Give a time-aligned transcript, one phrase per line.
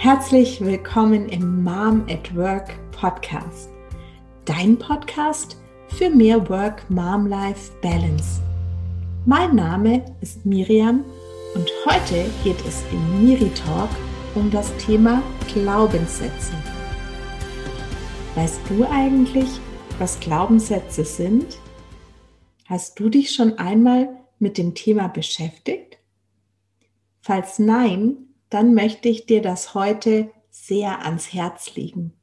[0.00, 3.68] Herzlich willkommen im Mom at Work Podcast.
[4.44, 5.56] Dein Podcast
[5.88, 8.40] für mehr Work-Mom-Life-Balance.
[9.26, 11.04] Mein Name ist Miriam
[11.56, 13.90] und heute geht es im Miri Talk
[14.36, 15.20] um das Thema
[15.52, 16.52] Glaubenssätze.
[18.36, 19.48] Weißt du eigentlich,
[19.98, 21.58] was Glaubenssätze sind?
[22.66, 25.98] Hast du dich schon einmal mit dem Thema beschäftigt?
[27.20, 32.14] Falls nein, dann möchte ich dir das heute sehr ans Herz legen.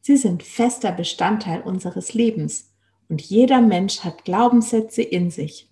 [0.00, 2.72] Sie sind fester Bestandteil unseres Lebens
[3.08, 5.70] und jeder Mensch hat Glaubenssätze in sich.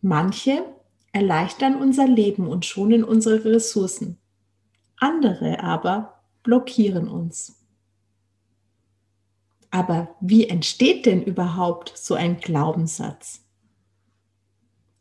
[0.00, 0.64] Manche
[1.12, 4.18] erleichtern unser Leben und schonen unsere Ressourcen.
[4.96, 7.58] Andere aber blockieren uns.
[9.70, 13.44] Aber wie entsteht denn überhaupt so ein Glaubenssatz?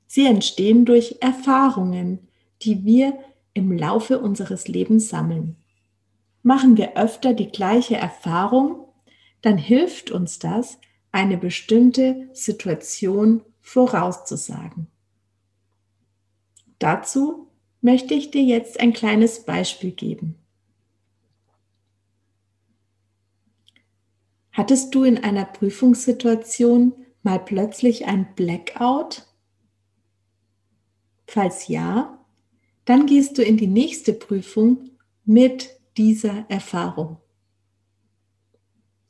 [0.07, 2.26] Sie entstehen durch Erfahrungen,
[2.61, 3.17] die wir
[3.53, 5.57] im Laufe unseres Lebens sammeln.
[6.43, 8.85] Machen wir öfter die gleiche Erfahrung,
[9.41, 10.79] dann hilft uns das,
[11.11, 14.87] eine bestimmte Situation vorauszusagen.
[16.79, 17.47] Dazu
[17.81, 20.35] möchte ich dir jetzt ein kleines Beispiel geben.
[24.51, 29.27] Hattest du in einer Prüfungssituation mal plötzlich ein Blackout?
[31.27, 32.16] Falls ja,
[32.87, 34.91] dann gehst du in die nächste Prüfung
[35.25, 37.17] mit dieser Erfahrung.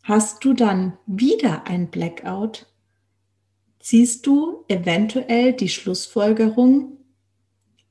[0.01, 2.65] Hast du dann wieder ein Blackout,
[3.79, 6.97] ziehst du eventuell die Schlussfolgerung,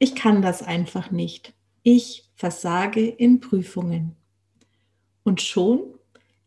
[0.00, 1.54] ich kann das einfach nicht.
[1.84, 4.16] Ich versage in Prüfungen.
[5.22, 5.84] Und schon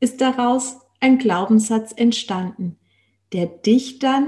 [0.01, 2.77] ist daraus ein Glaubenssatz entstanden,
[3.31, 4.27] der dich dann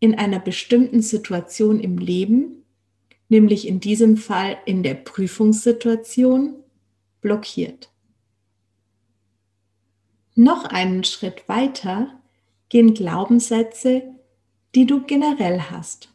[0.00, 2.64] in einer bestimmten Situation im Leben
[3.28, 6.56] nämlich in diesem Fall in der Prüfungssituation,
[7.20, 7.90] blockiert.
[10.34, 12.20] Noch einen Schritt weiter
[12.68, 14.02] gehen Glaubenssätze,
[14.74, 16.10] die du generell hast.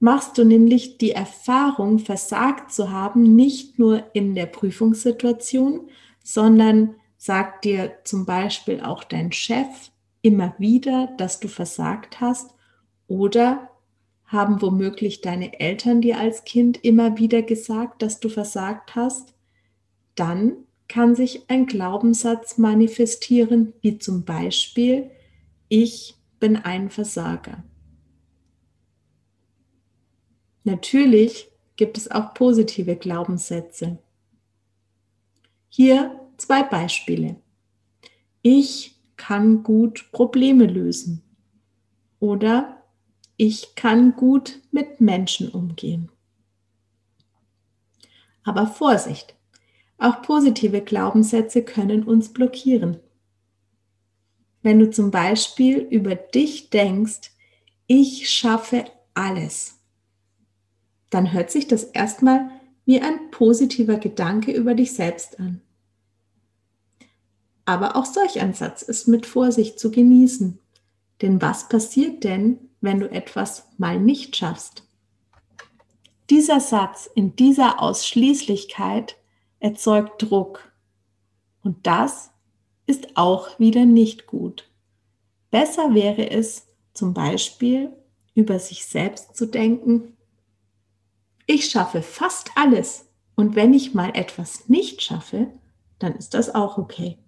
[0.00, 5.88] Machst du nämlich die Erfahrung, versagt zu haben, nicht nur in der Prüfungssituation,
[6.24, 12.52] sondern sagt dir zum Beispiel auch dein Chef immer wieder, dass du versagt hast
[13.06, 13.70] oder
[14.32, 19.34] haben womöglich deine Eltern dir als Kind immer wieder gesagt, dass du versagt hast?
[20.14, 20.56] Dann
[20.88, 25.10] kann sich ein Glaubenssatz manifestieren, wie zum Beispiel,
[25.68, 27.62] ich bin ein Versager.
[30.64, 33.98] Natürlich gibt es auch positive Glaubenssätze.
[35.68, 37.36] Hier zwei Beispiele.
[38.42, 41.22] Ich kann gut Probleme lösen.
[42.20, 42.81] Oder
[43.36, 46.10] ich kann gut mit Menschen umgehen.
[48.44, 49.34] Aber Vorsicht,
[49.98, 52.98] auch positive Glaubenssätze können uns blockieren.
[54.62, 57.32] Wenn du zum Beispiel über dich denkst,
[57.86, 58.84] ich schaffe
[59.14, 59.78] alles,
[61.10, 62.50] dann hört sich das erstmal
[62.84, 65.60] wie ein positiver Gedanke über dich selbst an.
[67.64, 70.58] Aber auch solch ein Satz ist mit Vorsicht zu genießen.
[71.20, 74.86] Denn was passiert denn, wenn du etwas mal nicht schaffst.
[76.28, 79.16] Dieser Satz in dieser Ausschließlichkeit
[79.60, 80.72] erzeugt Druck.
[81.62, 82.30] Und das
[82.86, 84.68] ist auch wieder nicht gut.
[85.50, 87.92] Besser wäre es zum Beispiel
[88.34, 90.16] über sich selbst zu denken,
[91.46, 95.48] ich schaffe fast alles und wenn ich mal etwas nicht schaffe,
[95.98, 97.18] dann ist das auch okay.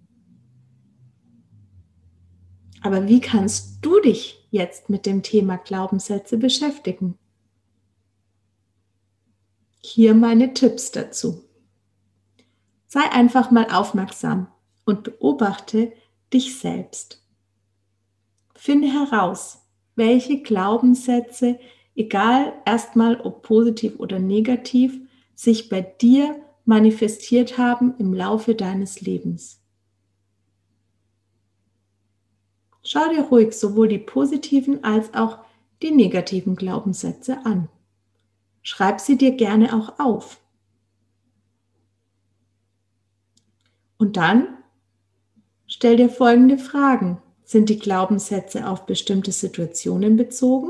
[2.85, 7.17] Aber wie kannst du dich jetzt mit dem Thema Glaubenssätze beschäftigen?
[9.81, 11.41] Hier meine Tipps dazu.
[12.85, 14.49] Sei einfach mal aufmerksam
[14.85, 15.93] und beobachte
[16.31, 17.25] dich selbst.
[18.53, 19.65] Finde heraus,
[19.95, 21.57] welche Glaubenssätze,
[21.95, 24.95] egal erstmal ob positiv oder negativ,
[25.33, 29.64] sich bei dir manifestiert haben im Laufe deines Lebens.
[32.87, 35.39] Schau dir ruhig sowohl die positiven als auch
[35.81, 37.67] die negativen Glaubenssätze an.
[38.61, 40.39] Schreib sie dir gerne auch auf.
[43.97, 44.47] Und dann
[45.65, 47.19] stell dir folgende Fragen.
[47.43, 50.69] Sind die Glaubenssätze auf bestimmte Situationen bezogen?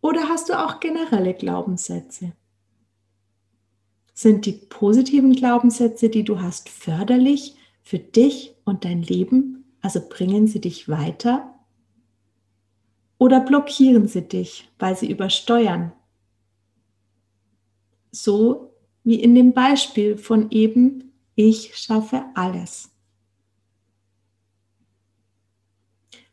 [0.00, 2.32] Oder hast du auch generelle Glaubenssätze?
[4.14, 10.46] Sind die positiven Glaubenssätze, die du hast, förderlich für dich und dein Leben also bringen
[10.46, 11.54] sie dich weiter
[13.18, 15.92] oder blockieren sie dich, weil sie übersteuern?
[18.10, 18.72] So
[19.04, 22.90] wie in dem Beispiel von eben, ich schaffe alles.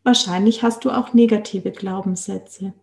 [0.04, 2.74] Wahrscheinlich hast du auch negative Glaubenssätze.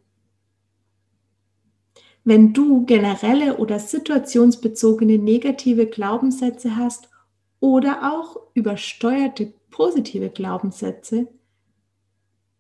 [2.25, 7.12] Wenn du generelle oder situationsbezogene negative Glaubenssätze hast
[7.63, 11.29] oder auch übersteuerte positive Glaubenssätze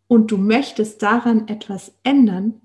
[0.07, 2.61] und du möchtest daran etwas ändern,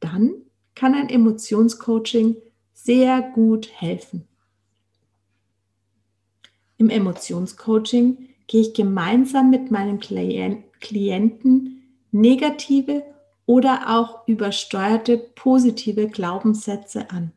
[0.00, 0.34] dann
[0.74, 2.38] kann ein Emotionscoaching
[2.74, 4.26] sehr gut helfen.
[6.76, 13.04] Im Emotionscoaching gehe ich gemeinsam mit meinem Klienten negative
[13.46, 17.30] oder auch übersteuerte positive Glaubenssätze an.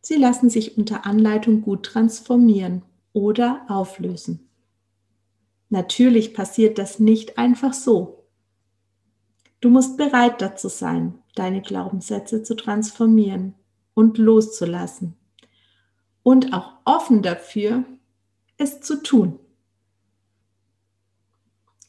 [0.00, 4.48] Sie lassen sich unter Anleitung gut transformieren oder auflösen.
[5.70, 8.24] Natürlich passiert das nicht einfach so.
[9.60, 13.54] Du musst bereit dazu sein, deine Glaubenssätze zu transformieren
[13.94, 15.16] und loszulassen.
[16.22, 17.84] Und auch offen dafür,
[18.56, 19.38] es zu tun.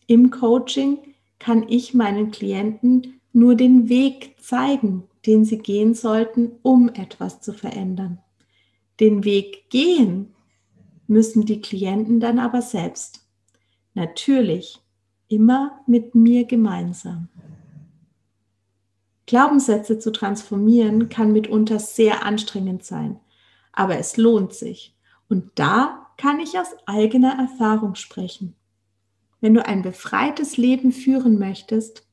[0.07, 0.97] Im Coaching
[1.37, 7.53] kann ich meinen Klienten nur den Weg zeigen, den sie gehen sollten, um etwas zu
[7.53, 8.19] verändern.
[8.99, 10.33] Den Weg gehen
[11.07, 13.27] müssen die Klienten dann aber selbst.
[13.93, 14.79] Natürlich
[15.27, 17.29] immer mit mir gemeinsam.
[19.25, 23.19] Glaubenssätze zu transformieren kann mitunter sehr anstrengend sein,
[23.71, 24.95] aber es lohnt sich.
[25.27, 28.55] Und da kann ich aus eigener Erfahrung sprechen.
[29.39, 32.08] Wenn du ein befreites Leben führen möchtest,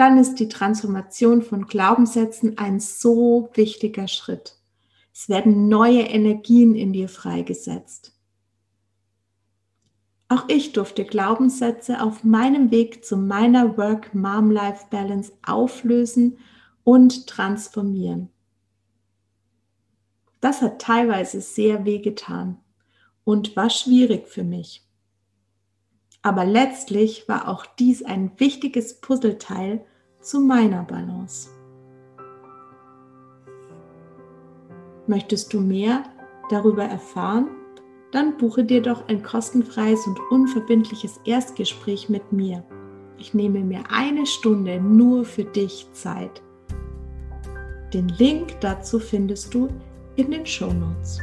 [0.00, 4.56] dann ist die Transformation von Glaubenssätzen ein so wichtiger Schritt.
[5.12, 8.16] Es werden neue Energien in dir freigesetzt.
[10.28, 16.38] Auch ich durfte Glaubenssätze auf meinem Weg zu meiner Work-Mom-Life-Balance auflösen
[16.82, 18.30] und transformieren.
[20.40, 22.56] Das hat teilweise sehr wehgetan
[23.24, 24.88] und war schwierig für mich.
[26.22, 29.84] Aber letztlich war auch dies ein wichtiges Puzzleteil
[30.20, 31.48] zu meiner Balance.
[35.06, 36.04] Möchtest du mehr
[36.50, 37.48] darüber erfahren?
[38.12, 42.64] Dann buche dir doch ein kostenfreies und unverbindliches Erstgespräch mit mir.
[43.18, 46.42] Ich nehme mir eine Stunde nur für dich Zeit
[47.92, 49.68] den Link dazu findest du
[50.16, 51.20] in den Show Notes.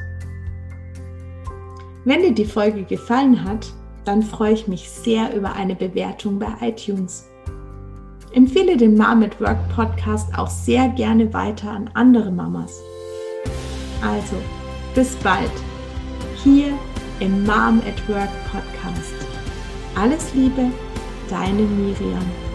[2.04, 3.72] Wenn dir die Folge gefallen hat,
[4.06, 7.30] dann freue ich mich sehr über eine Bewertung bei iTunes.
[8.38, 12.84] Empfehle den Mom at Work Podcast auch sehr gerne weiter an andere Mamas.
[14.04, 14.36] Also,
[14.94, 15.50] bis bald
[16.44, 16.68] hier
[17.20, 19.16] im Mom at Work Podcast.
[19.96, 20.70] Alles Liebe,
[21.32, 22.47] deine Miriam.